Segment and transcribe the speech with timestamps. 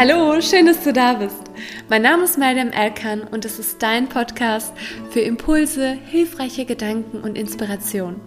[0.00, 1.42] Hallo, schön, dass du da bist.
[1.90, 4.72] Mein Name ist Mariam Elkan und es ist dein Podcast
[5.10, 8.18] für Impulse, hilfreiche Gedanken und Inspiration.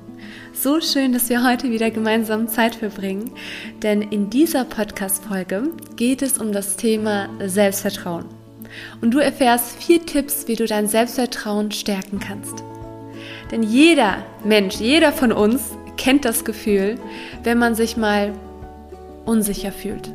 [0.54, 3.32] So schön, dass wir heute wieder gemeinsam Zeit verbringen,
[3.82, 8.25] denn in dieser Podcast-Folge geht es um das Thema Selbstvertrauen.
[9.01, 12.64] Und du erfährst vier Tipps, wie du dein Selbstvertrauen stärken kannst.
[13.50, 17.00] Denn jeder Mensch, jeder von uns kennt das Gefühl,
[17.42, 18.32] wenn man sich mal
[19.25, 20.14] unsicher fühlt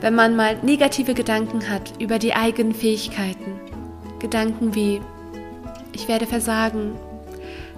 [0.00, 3.60] wenn man mal negative Gedanken hat über die eigenen Fähigkeiten.
[4.18, 5.00] Gedanken wie,
[5.92, 6.92] ich werde versagen,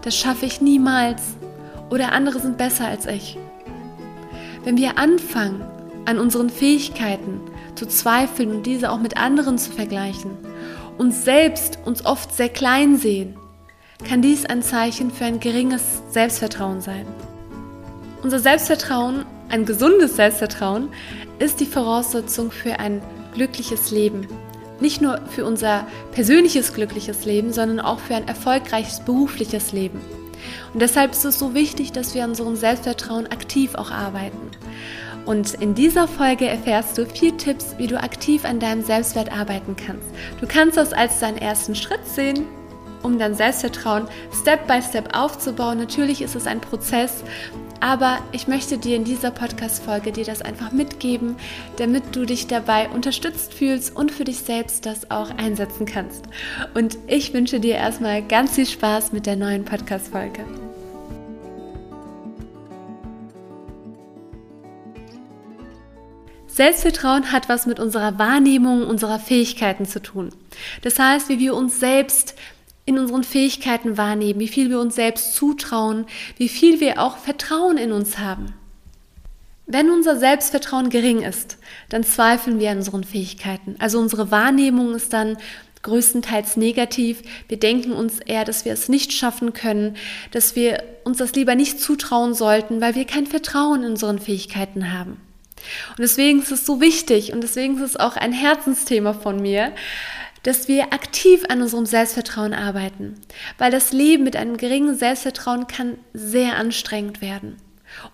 [0.03, 1.23] das schaffe ich niemals
[1.91, 3.39] oder andere sind besser als ich.
[4.65, 5.63] Wenn wir anfangen,
[6.07, 7.41] an unseren Fähigkeiten
[7.75, 10.31] zu zweifeln und diese auch mit anderen zu vergleichen,
[10.99, 13.37] uns selbst uns oft sehr klein sehen,
[14.07, 17.07] kann dies ein Zeichen für ein geringes Selbstvertrauen sein.
[18.23, 20.89] Unser Selbstvertrauen, ein gesundes Selbstvertrauen,
[21.39, 23.03] ist die Voraussetzung für ein
[23.35, 24.27] glückliches Leben.
[24.81, 30.01] Nicht nur für unser persönliches glückliches Leben, sondern auch für ein erfolgreiches berufliches Leben.
[30.73, 34.51] Und deshalb ist es so wichtig, dass wir an unserem Selbstvertrauen aktiv auch arbeiten.
[35.27, 39.77] Und in dieser Folge erfährst du vier Tipps, wie du aktiv an deinem Selbstwert arbeiten
[39.77, 40.07] kannst.
[40.41, 42.47] Du kannst das als deinen ersten Schritt sehen,
[43.03, 44.09] um dein Selbstvertrauen
[44.41, 45.79] Step by Step aufzubauen.
[45.79, 47.23] Natürlich ist es ein Prozess
[47.81, 51.37] aber ich möchte dir in dieser Podcast-Folge dir das einfach mitgeben,
[51.77, 56.25] damit du dich dabei unterstützt fühlst und für dich selbst das auch einsetzen kannst.
[56.75, 60.45] Und ich wünsche dir erstmal ganz viel Spaß mit der neuen Podcast-Folge.
[66.47, 70.31] Selbstvertrauen hat was mit unserer Wahrnehmung unserer Fähigkeiten zu tun.
[70.83, 72.35] Das heißt, wie wir uns selbst
[72.91, 77.79] in unseren Fähigkeiten wahrnehmen, wie viel wir uns selbst zutrauen, wie viel wir auch Vertrauen
[77.79, 78.55] in uns haben.
[79.67, 81.57] Wenn unser Selbstvertrauen gering ist,
[81.89, 83.77] dann zweifeln wir an unseren Fähigkeiten.
[83.79, 85.39] Also unsere Wahrnehmung ist dann
[85.83, 87.23] größtenteils negativ.
[87.49, 89.97] Wir denken uns eher, dass wir es nicht schaffen können,
[90.33, 94.93] dass wir uns das lieber nicht zutrauen sollten, weil wir kein Vertrauen in unseren Fähigkeiten
[94.93, 95.21] haben.
[95.91, 99.73] Und deswegen ist es so wichtig und deswegen ist es auch ein Herzensthema von mir,
[100.43, 103.21] dass wir aktiv an unserem Selbstvertrauen arbeiten,
[103.59, 107.57] weil das Leben mit einem geringen Selbstvertrauen kann sehr anstrengend werden.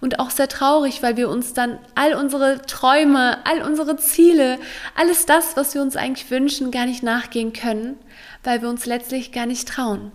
[0.01, 4.59] Und auch sehr traurig, weil wir uns dann all unsere Träume, all unsere Ziele,
[4.95, 7.97] alles das, was wir uns eigentlich wünschen, gar nicht nachgehen können,
[8.43, 10.13] weil wir uns letztlich gar nicht trauen.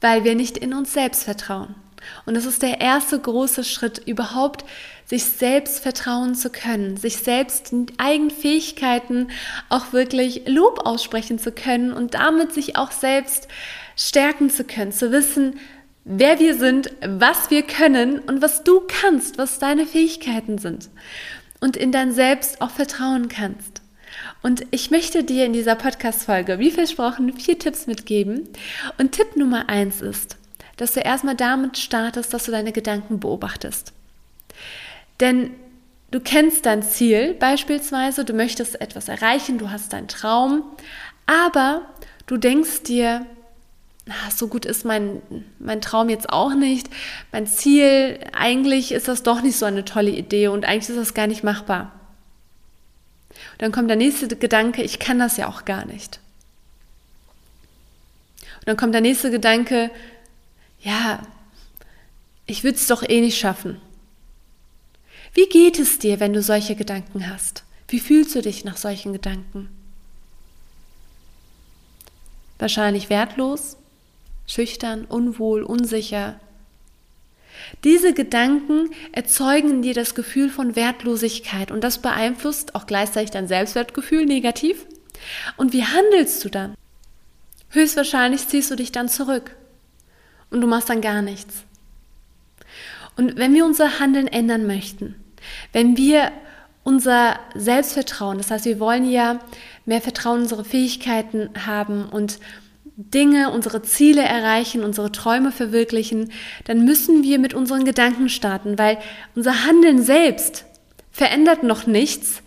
[0.00, 1.76] Weil wir nicht in uns selbst vertrauen.
[2.26, 4.64] Und das ist der erste große Schritt, überhaupt
[5.06, 9.28] sich selbst vertrauen zu können, sich selbst eigenen Fähigkeiten
[9.68, 13.48] auch wirklich Lob aussprechen zu können und damit sich auch selbst
[13.96, 15.58] stärken zu können, zu wissen,
[16.04, 20.88] wer wir sind, was wir können und was du kannst, was deine Fähigkeiten sind
[21.60, 23.82] und in dein Selbst auch vertrauen kannst.
[24.42, 28.48] Und ich möchte dir in dieser Podcast-Folge, wie versprochen, vier Tipps mitgeben.
[28.98, 30.36] Und Tipp Nummer eins ist,
[30.76, 33.92] dass du erstmal damit startest, dass du deine Gedanken beobachtest.
[35.20, 35.50] Denn
[36.10, 40.64] du kennst dein Ziel beispielsweise, du möchtest etwas erreichen, du hast deinen Traum,
[41.26, 41.82] aber
[42.26, 43.26] du denkst dir,
[44.06, 45.22] na, so gut ist mein,
[45.58, 46.90] mein Traum jetzt auch nicht.
[47.32, 51.14] Mein Ziel, eigentlich ist das doch nicht so eine tolle Idee und eigentlich ist das
[51.14, 51.92] gar nicht machbar.
[53.52, 56.20] Und dann kommt der nächste Gedanke, ich kann das ja auch gar nicht.
[58.60, 59.90] Und dann kommt der nächste Gedanke,
[60.84, 61.22] ja,
[62.46, 63.80] ich würde es doch eh nicht schaffen.
[65.32, 67.64] Wie geht es dir, wenn du solche Gedanken hast?
[67.88, 69.70] Wie fühlst du dich nach solchen Gedanken?
[72.58, 73.76] Wahrscheinlich wertlos,
[74.46, 76.38] schüchtern, unwohl, unsicher.
[77.82, 83.48] Diese Gedanken erzeugen in dir das Gefühl von Wertlosigkeit und das beeinflusst auch gleichzeitig dein
[83.48, 84.86] Selbstwertgefühl negativ.
[85.56, 86.74] Und wie handelst du dann?
[87.70, 89.56] Höchstwahrscheinlich ziehst du dich dann zurück
[90.54, 91.64] und du machst dann gar nichts.
[93.16, 95.16] Und wenn wir unser Handeln ändern möchten,
[95.72, 96.30] wenn wir
[96.84, 99.40] unser Selbstvertrauen, das heißt, wir wollen ja
[99.84, 102.38] mehr Vertrauen in unsere Fähigkeiten haben und
[102.96, 106.30] Dinge, unsere Ziele erreichen, unsere Träume verwirklichen,
[106.64, 108.98] dann müssen wir mit unseren Gedanken starten, weil
[109.34, 110.64] unser Handeln selbst
[111.10, 112.42] verändert noch nichts,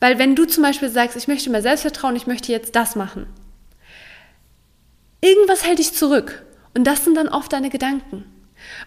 [0.00, 3.26] weil wenn du zum Beispiel sagst, ich möchte mehr Selbstvertrauen, ich möchte jetzt das machen,
[5.20, 8.24] irgendwas hält dich zurück und das sind dann oft deine Gedanken.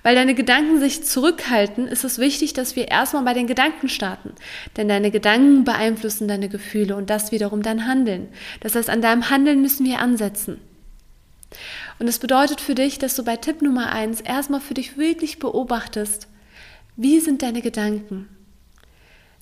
[0.03, 4.31] Weil deine Gedanken sich zurückhalten, ist es wichtig, dass wir erstmal bei den Gedanken starten.
[4.77, 8.29] Denn deine Gedanken beeinflussen deine Gefühle und das wiederum dein Handeln.
[8.61, 10.61] Das heißt, an deinem Handeln müssen wir ansetzen.
[11.99, 15.39] Und das bedeutet für dich, dass du bei Tipp Nummer eins erstmal für dich wirklich
[15.39, 16.27] beobachtest,
[16.95, 18.29] wie sind deine Gedanken?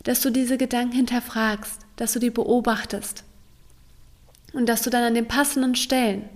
[0.03, 3.23] dass du diese Gedanken hinterfragst, dass du die beobachtest
[4.53, 6.29] und dass du dann an den passenden Stellen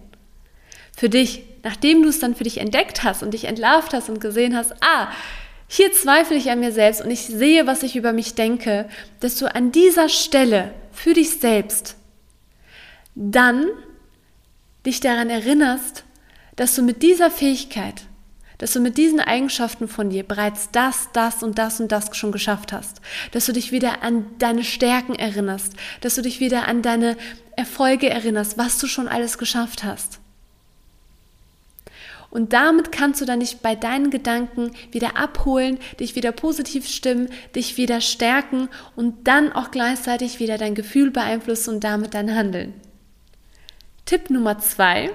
[0.96, 4.22] für dich, nachdem du es dann für dich entdeckt hast und dich entlarvt hast und
[4.22, 5.10] gesehen hast, ah,
[5.68, 8.88] hier zweifle ich an mir selbst und ich sehe, was ich über mich denke,
[9.20, 11.98] dass du an dieser Stelle für dich selbst
[13.16, 13.68] dann
[14.86, 16.06] dich daran erinnerst,
[16.56, 18.04] dass du mit dieser Fähigkeit,
[18.60, 22.32] dass du mit diesen Eigenschaften von dir bereits das, das und das und das schon
[22.32, 23.02] geschafft hast,
[23.34, 27.18] dass du dich wieder an deine Stärken erinnerst, dass du dich wieder an deine
[27.58, 30.22] Erfolge erinnerst, was du schon alles geschafft hast.
[32.30, 37.30] Und damit kannst du dann dich bei deinen Gedanken wieder abholen, dich wieder positiv stimmen,
[37.56, 42.74] dich wieder stärken und dann auch gleichzeitig wieder dein Gefühl beeinflussen und damit dein Handeln.
[44.06, 45.12] Tipp Nummer zwei,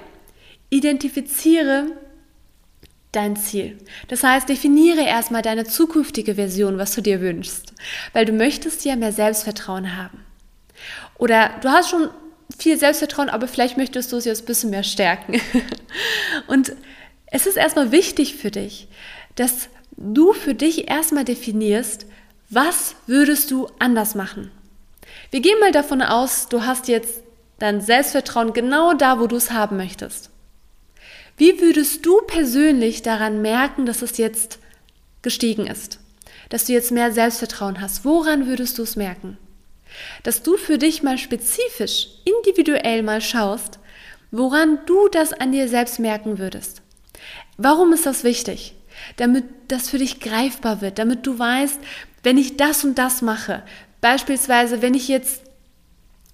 [0.69, 1.87] identifiziere
[3.11, 3.77] dein Ziel.
[4.07, 7.73] Das heißt, definiere erstmal deine zukünftige Version, was du dir wünschst,
[8.11, 10.25] weil du möchtest ja mehr Selbstvertrauen haben.
[11.17, 12.09] Oder du hast schon
[12.57, 15.39] viel Selbstvertrauen, aber vielleicht möchtest du es jetzt ein bisschen mehr stärken.
[16.47, 16.75] Und
[17.33, 18.87] es ist erstmal wichtig für dich,
[19.35, 22.05] dass du für dich erstmal definierst,
[22.51, 24.51] was würdest du anders machen.
[25.31, 27.23] Wir gehen mal davon aus, du hast jetzt
[27.57, 30.29] dein Selbstvertrauen genau da, wo du es haben möchtest.
[31.35, 34.59] Wie würdest du persönlich daran merken, dass es jetzt
[35.23, 35.97] gestiegen ist?
[36.49, 38.05] Dass du jetzt mehr Selbstvertrauen hast?
[38.05, 39.39] Woran würdest du es merken?
[40.21, 43.79] Dass du für dich mal spezifisch, individuell mal schaust,
[44.29, 46.82] woran du das an dir selbst merken würdest.
[47.57, 48.75] Warum ist das wichtig?
[49.17, 51.79] Damit das für dich greifbar wird, damit du weißt,
[52.23, 53.63] wenn ich das und das mache,
[54.01, 55.41] beispielsweise wenn ich jetzt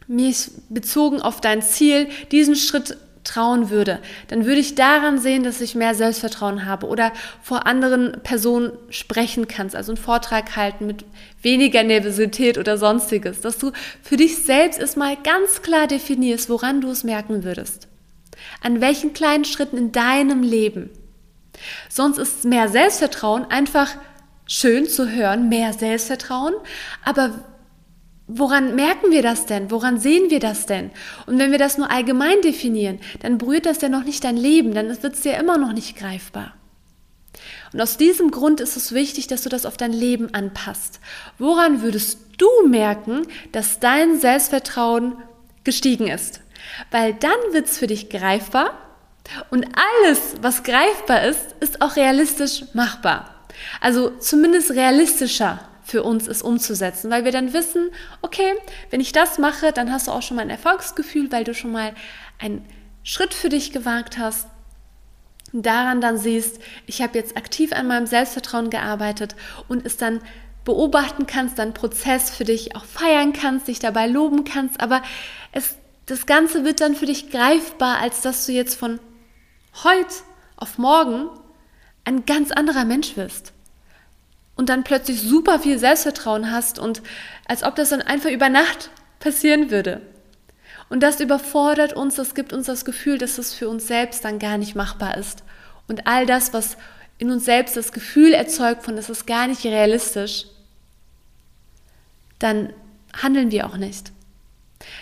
[0.07, 5.61] mich bezogen auf dein Ziel diesen Schritt trauen würde, dann würde ich daran sehen, dass
[5.61, 7.11] ich mehr Selbstvertrauen habe oder
[7.43, 11.05] vor anderen Personen sprechen kannst, also einen Vortrag halten mit
[11.41, 13.71] weniger Nervosität oder sonstiges, dass du
[14.01, 17.87] für dich selbst erstmal ganz klar definierst, woran du es merken würdest.
[18.61, 20.89] An welchen kleinen Schritten in deinem Leben.
[21.89, 23.95] Sonst ist mehr Selbstvertrauen einfach
[24.45, 26.53] schön zu hören, mehr Selbstvertrauen,
[27.03, 27.43] aber
[28.27, 29.71] woran merken wir das denn?
[29.71, 30.91] Woran sehen wir das denn?
[31.25, 34.73] Und wenn wir das nur allgemein definieren, dann berührt das ja noch nicht dein Leben,
[34.73, 36.53] dann wird es dir immer noch nicht greifbar.
[37.73, 40.99] Und aus diesem Grund ist es wichtig, dass du das auf dein Leben anpasst.
[41.37, 45.15] Woran würdest du merken, dass dein Selbstvertrauen
[45.63, 46.41] gestiegen ist?
[46.91, 48.88] Weil dann wird es für dich greifbar
[49.49, 53.35] und alles, was greifbar ist, ist auch realistisch machbar.
[53.81, 57.89] Also zumindest realistischer für uns ist umzusetzen, weil wir dann wissen,
[58.21, 58.53] okay,
[58.91, 61.71] wenn ich das mache, dann hast du auch schon mal ein Erfolgsgefühl, weil du schon
[61.71, 61.93] mal
[62.37, 62.65] einen
[63.03, 64.47] Schritt für dich gewagt hast.
[65.51, 69.35] Daran dann siehst, ich habe jetzt aktiv an meinem Selbstvertrauen gearbeitet
[69.67, 70.21] und es dann
[70.63, 75.01] beobachten kannst, deinen Prozess für dich auch feiern kannst, dich dabei loben kannst, aber
[75.51, 78.99] es, das Ganze wird dann für dich greifbar, als dass du jetzt von
[79.83, 80.13] heute
[80.57, 81.29] auf morgen
[82.05, 83.53] ein ganz anderer Mensch wirst
[84.55, 87.01] und dann plötzlich super viel Selbstvertrauen hast und
[87.47, 88.89] als ob das dann einfach über Nacht
[89.19, 90.01] passieren würde.
[90.89, 94.39] Und das überfordert uns, das gibt uns das Gefühl, dass es für uns selbst dann
[94.39, 95.43] gar nicht machbar ist.
[95.87, 96.77] Und all das, was
[97.19, 100.45] in uns selbst das Gefühl erzeugt von, es ist gar nicht realistisch,
[102.39, 102.73] dann
[103.13, 104.11] handeln wir auch nicht.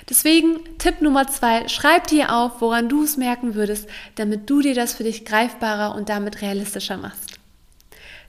[0.10, 4.74] Deswegen Tipp Nummer zwei, schreib dir auf, woran du es merken würdest, damit du dir
[4.74, 7.40] das für dich greifbarer und damit realistischer machst.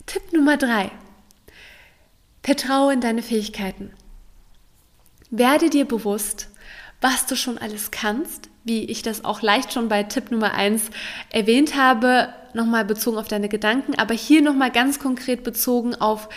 [0.07, 0.91] Tipp Nummer drei,
[2.43, 3.91] Vertraue in deine Fähigkeiten.
[5.31, 6.49] Werde dir bewusst,
[7.01, 10.85] was du schon alles kannst, wie ich das auch leicht schon bei Tipp Nummer 1
[11.31, 16.29] erwähnt habe, nochmal bezogen auf deine Gedanken, aber hier nochmal ganz konkret bezogen auf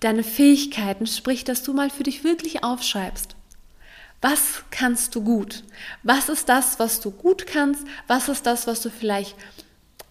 [0.00, 3.36] deine Fähigkeiten, sprich, dass du mal für dich wirklich aufschreibst.
[4.20, 5.64] Was kannst du gut?
[6.02, 7.86] Was ist das, was du gut kannst?
[8.06, 9.34] Was ist das, was du vielleicht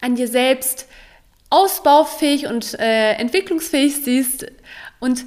[0.02, 0.88] an dir selbst
[1.50, 4.48] ausbaufähig und äh, entwicklungsfähig siehst?
[5.00, 5.26] Und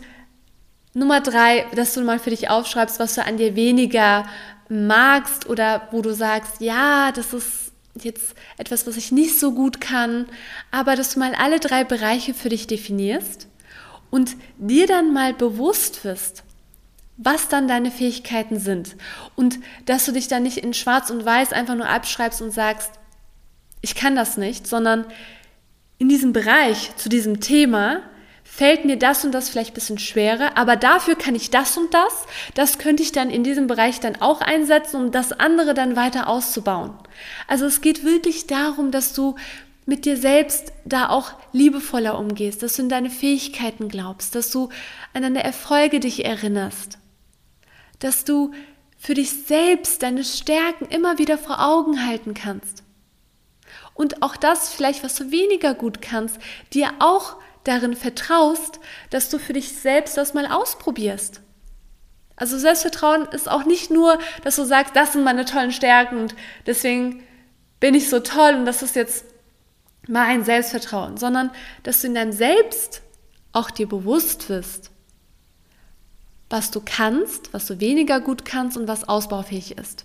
[0.95, 4.27] Nummer drei, dass du mal für dich aufschreibst, was du an dir weniger
[4.69, 9.81] magst oder wo du sagst, ja, das ist jetzt etwas, was ich nicht so gut
[9.81, 10.27] kann,
[10.71, 13.49] aber dass du mal alle drei Bereiche für dich definierst
[14.11, 16.42] und dir dann mal bewusst wirst,
[17.17, 18.97] was dann deine Fähigkeiten sind
[19.37, 22.91] und dass du dich dann nicht in schwarz und weiß einfach nur abschreibst und sagst,
[23.81, 25.05] ich kann das nicht, sondern
[25.99, 28.03] in diesem Bereich, zu diesem Thema,
[28.45, 31.95] fällt mir das und das vielleicht ein bisschen schwerer, aber dafür kann ich das und
[31.95, 32.27] das.
[32.55, 36.29] Das könnte ich dann in diesem Bereich dann auch einsetzen, um das andere dann weiter
[36.29, 36.93] auszubauen.
[37.49, 39.37] Also es geht wirklich darum, dass du
[39.87, 44.69] mit dir selbst da auch liebevoller umgehst, dass du in deine Fähigkeiten glaubst, dass du
[45.13, 46.99] an deine Erfolge dich erinnerst,
[48.03, 48.53] dass du
[48.97, 52.85] für dich selbst deine Stärken immer wieder vor Augen halten kannst.
[53.95, 56.39] Und auch das vielleicht, was du weniger gut kannst,
[56.73, 58.81] dir auch darin vertraust,
[59.11, 61.41] dass du für dich selbst das mal ausprobierst.
[62.37, 66.35] Also Selbstvertrauen ist auch nicht nur, dass du sagst, das sind meine tollen Stärken und
[66.67, 67.23] deswegen
[67.81, 69.27] bin ich so toll und das ist jetzt
[70.07, 71.51] mein Selbstvertrauen, sondern
[71.83, 73.03] dass du in deinem Selbst
[73.53, 74.92] auch dir bewusst wirst,
[76.53, 80.05] was du kannst, was du weniger gut kannst und was ausbaufähig ist.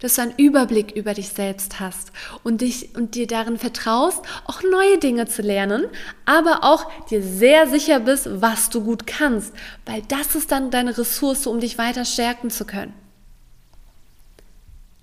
[0.00, 4.62] Dass du einen Überblick über dich selbst hast und dich und dir darin vertraust, auch
[4.62, 5.86] neue Dinge zu lernen,
[6.26, 9.54] aber auch dir sehr sicher bist, was du gut kannst,
[9.86, 12.92] weil das ist dann deine Ressource, um dich weiter stärken zu können.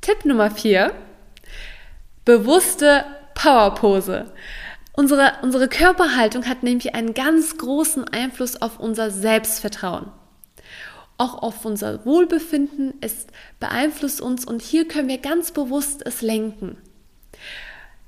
[0.01, 0.93] Tipp Nummer vier:
[2.25, 4.31] Bewusste Powerpose.
[4.99, 10.11] Unsere, unsere Körperhaltung hat nämlich einen ganz großen Einfluss auf unser Selbstvertrauen.
[11.17, 12.93] Auch auf unser Wohlbefinden.
[12.99, 13.27] Es
[13.61, 16.75] beeinflusst uns und hier können wir ganz bewusst es lenken,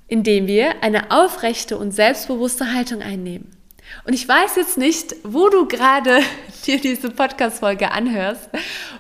[0.10, 3.56] indem wir eine aufrechte und selbstbewusste Haltung einnehmen.
[4.04, 6.20] Und ich weiß jetzt nicht, wo du gerade
[6.66, 8.50] dir diese Podcast-Folge anhörst,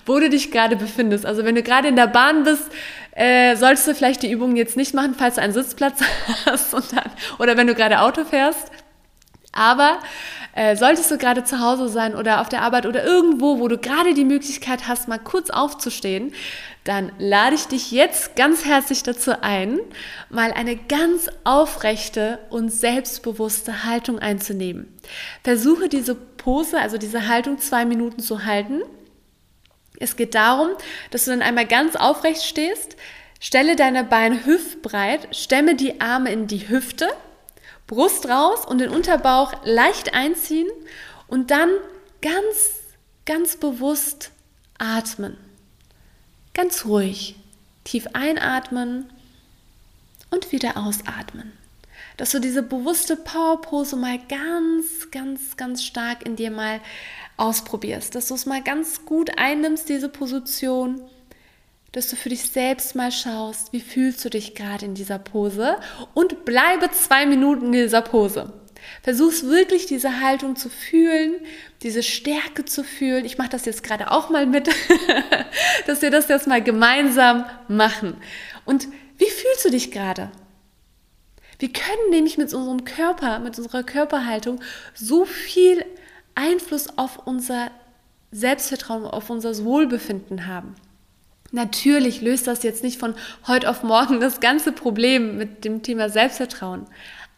[0.05, 1.25] wo du dich gerade befindest.
[1.25, 2.71] Also wenn du gerade in der Bahn bist,
[3.11, 5.99] äh, solltest du vielleicht die Übung jetzt nicht machen, falls du einen Sitzplatz
[6.45, 8.71] hast dann, oder wenn du gerade Auto fährst.
[9.53, 9.99] Aber
[10.55, 13.77] äh, solltest du gerade zu Hause sein oder auf der Arbeit oder irgendwo, wo du
[13.77, 16.33] gerade die Möglichkeit hast, mal kurz aufzustehen,
[16.83, 19.79] dann lade ich dich jetzt ganz herzlich dazu ein,
[20.29, 24.87] mal eine ganz aufrechte und selbstbewusste Haltung einzunehmen.
[25.43, 28.81] Versuche diese Pose, also diese Haltung zwei Minuten zu halten
[30.01, 30.69] es geht darum,
[31.11, 32.97] dass du dann einmal ganz aufrecht stehst,
[33.39, 37.09] stelle deine Beine hüftbreit, stemme die Arme in die Hüfte,
[37.87, 40.69] Brust raus und den Unterbauch leicht einziehen
[41.27, 41.69] und dann
[42.21, 42.71] ganz,
[43.25, 44.31] ganz bewusst
[44.77, 45.37] atmen.
[46.53, 47.35] Ganz ruhig.
[47.83, 49.09] Tief einatmen
[50.29, 51.51] und wieder ausatmen.
[52.17, 56.79] Dass du diese bewusste Powerpose mal ganz, ganz, ganz stark in dir mal
[57.41, 61.01] ausprobierst, dass du es mal ganz gut einnimmst, diese Position,
[61.91, 65.77] dass du für dich selbst mal schaust, wie fühlst du dich gerade in dieser Pose
[66.13, 68.53] und bleibe zwei Minuten in dieser Pose.
[69.03, 71.35] Versuch's wirklich, diese Haltung zu fühlen,
[71.83, 73.25] diese Stärke zu fühlen.
[73.25, 74.69] Ich mache das jetzt gerade auch mal mit,
[75.87, 78.15] dass wir das jetzt mal gemeinsam machen.
[78.65, 80.31] Und wie fühlst du dich gerade?
[81.59, 84.61] Wir können nämlich mit unserem Körper, mit unserer Körperhaltung
[84.95, 85.85] so viel
[86.35, 87.71] Einfluss auf unser
[88.31, 90.75] Selbstvertrauen, auf unser Wohlbefinden haben.
[91.51, 93.13] Natürlich löst das jetzt nicht von
[93.45, 96.85] heute auf morgen das ganze Problem mit dem Thema Selbstvertrauen,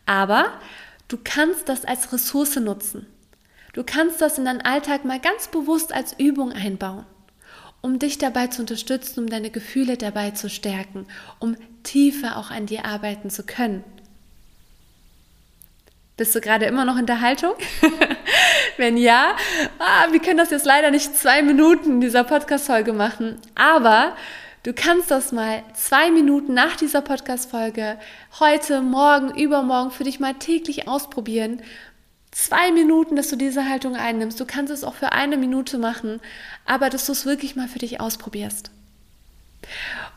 [0.06, 0.52] aber
[1.08, 3.08] du kannst das als Ressource nutzen.
[3.74, 7.06] Du kannst das in deinen Alltag mal ganz bewusst als Übung einbauen,
[7.82, 11.08] um dich dabei zu unterstützen, um deine Gefühle dabei zu stärken,
[11.40, 13.84] um tiefer auch an dir arbeiten zu können.
[16.18, 17.54] Bist du gerade immer noch in der Haltung?
[18.78, 19.36] Wenn ja,
[19.80, 24.16] ah, wir können das jetzt leider nicht zwei Minuten in dieser Podcast-Folge machen, aber
[24.64, 28.00] du kannst das mal zwei Minuten nach dieser Podcast-Folge
[28.40, 31.62] heute, morgen, übermorgen für dich mal täglich ausprobieren.
[32.32, 34.40] Zwei Minuten, dass du diese Haltung einnimmst.
[34.40, 36.20] Du kannst es auch für eine Minute machen,
[36.66, 38.72] aber dass du es wirklich mal für dich ausprobierst.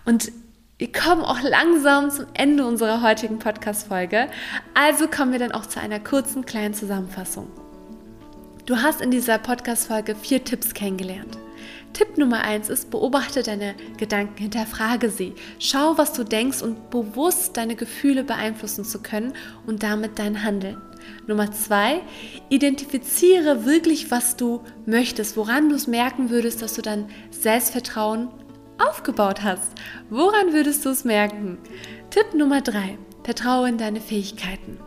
[0.06, 0.32] Und
[0.78, 4.28] wir kommen auch langsam zum Ende unserer heutigen Podcast-Folge.
[4.72, 7.48] Also kommen wir dann auch zu einer kurzen kleinen Zusammenfassung.
[8.66, 11.38] Du hast in dieser Podcast-Folge vier Tipps kennengelernt.
[11.92, 15.34] Tipp Nummer eins ist, beobachte deine Gedanken, hinterfrage sie.
[15.60, 19.34] Schau, was du denkst und bewusst deine Gefühle beeinflussen zu können
[19.68, 20.82] und damit dein Handeln.
[21.28, 22.00] Nummer zwei,
[22.48, 28.30] identifiziere wirklich, was du möchtest, woran du es merken würdest, dass du dein Selbstvertrauen
[28.78, 29.70] aufgebaut hast.
[30.10, 31.58] Woran würdest du es merken?
[32.10, 34.78] Tipp Nummer drei: Vertraue in deine Fähigkeiten.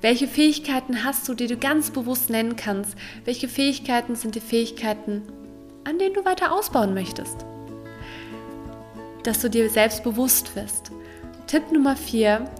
[0.00, 2.96] Welche Fähigkeiten hast du, die du ganz bewusst nennen kannst?
[3.24, 5.22] Welche Fähigkeiten sind die Fähigkeiten,
[5.84, 7.46] an denen du weiter ausbauen möchtest?
[9.22, 10.90] Dass du dir selbst bewusst wirst.
[11.46, 12.50] Tipp Nummer vier: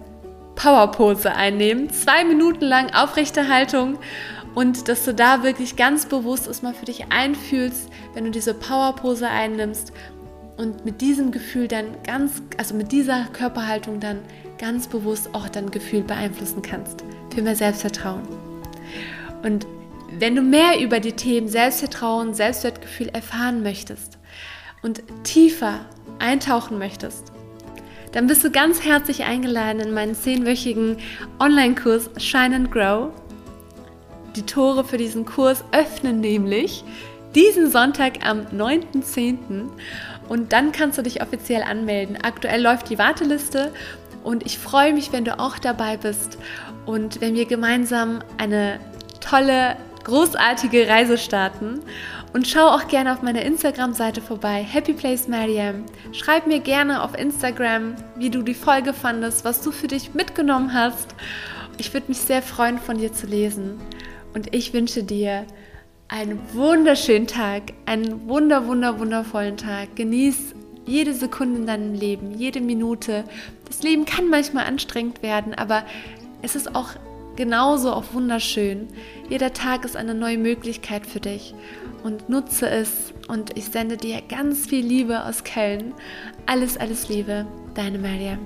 [0.55, 1.89] Powerpose einnehmen.
[1.89, 3.99] Zwei Minuten lang aufrechte Haltung
[4.53, 8.53] und dass du da wirklich ganz bewusst es mal für dich einfühlst, wenn du diese
[8.53, 9.91] Powerpose einnimmst
[10.57, 14.19] und mit diesem Gefühl dann ganz, also mit dieser Körperhaltung dann
[14.57, 17.03] ganz bewusst auch dein Gefühl beeinflussen kannst.
[17.33, 18.23] Für mehr Selbstvertrauen.
[19.43, 19.67] Und
[20.17, 24.17] wenn du mehr über die Themen Selbstvertrauen, Selbstwertgefühl erfahren möchtest
[24.81, 25.85] und tiefer
[26.19, 27.31] eintauchen möchtest,
[28.13, 30.97] dann bist du ganz herzlich eingeladen in meinen zehnwöchigen
[31.39, 33.11] Online-Kurs Shine and Grow.
[34.37, 36.85] Die Tore für diesen Kurs öffnen nämlich
[37.35, 39.69] diesen Sonntag am 9.10.
[40.27, 42.17] Und dann kannst du dich offiziell anmelden.
[42.23, 43.71] Aktuell läuft die Warteliste
[44.23, 46.39] und ich freue mich, wenn du auch dabei bist
[46.85, 48.79] und wenn wir gemeinsam eine
[49.21, 51.81] tolle, großartige Reise starten.
[52.33, 55.85] Und schau auch gerne auf meiner Instagram-Seite vorbei, Happy Place Mariam.
[56.11, 60.73] Schreib mir gerne auf Instagram, wie du die Folge fandest, was du für dich mitgenommen
[60.73, 61.15] hast.
[61.77, 63.79] Ich würde mich sehr freuen, von dir zu lesen.
[64.33, 65.45] Und ich wünsche dir
[66.07, 69.95] einen wunderschönen Tag, einen wunder, wunder, wundervollen Tag.
[69.95, 70.53] Genieß
[70.85, 73.23] jede Sekunde in deinem Leben, jede Minute.
[73.65, 75.83] Das Leben kann manchmal anstrengend werden, aber
[76.41, 76.89] es ist auch
[77.35, 78.87] genauso auch wunderschön.
[79.29, 81.53] Jeder Tag ist eine neue Möglichkeit für dich
[82.03, 85.93] und nutze es und ich sende dir ganz viel Liebe aus Köln.
[86.45, 88.39] Alles, alles Liebe, deine Mariam.